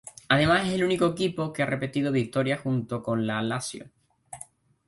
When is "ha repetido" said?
1.61-2.11